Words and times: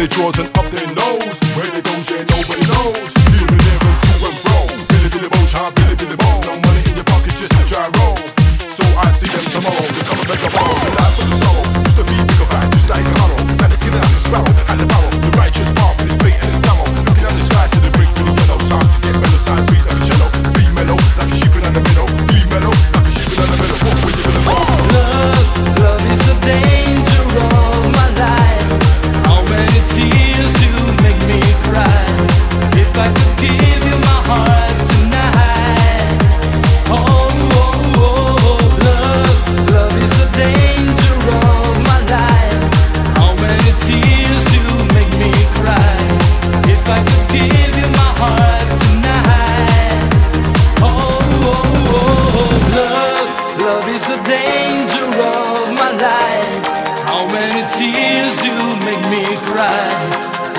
their 0.00 0.08
drawers 0.08 0.38
and 0.38 0.48
up 0.56 0.64
their 0.72 0.88
nose. 0.96 1.36
Where 1.52 1.68
they 1.76 1.82
go, 1.84 1.92
yeah, 2.08 2.24
nobody 2.32 2.64
knows. 2.72 3.12
Here 3.36 3.52
and 3.52 3.60
there 3.60 3.80
and 3.84 4.00
to 4.00 4.12
and. 4.16 4.64
Billy 4.88 5.08
Billy 5.12 5.28
Bo, 5.28 5.38
child, 5.52 5.74
Billy 5.76 5.94
Billy 5.94 6.16
Bo. 6.16 6.40
No 6.48 6.56
money 6.64 6.80
in 6.88 6.96
your 6.96 7.04
pocket, 7.04 7.36
just 7.36 7.52
a 7.52 7.62
gyro. 7.68 8.16
So 8.56 8.84
I 8.96 9.10
see 9.12 9.28
them 9.28 9.44
tomorrow. 9.52 9.84
They 9.92 10.04
come 10.08 10.18
and 10.20 10.28
make 10.28 10.40
a 10.40 10.50
ball. 10.56 10.99
light. 56.00 56.66
How 57.08 57.26
many 57.28 57.62
tears 57.76 58.36
you 58.44 58.56
make 58.86 59.04
me 59.12 59.24
cry. 59.48 59.88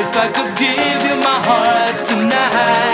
If 0.00 0.10
I 0.16 0.26
could 0.34 0.52
give 0.56 1.00
you 1.08 1.16
my 1.22 1.38
heart 1.48 1.96
tonight. 2.08 2.85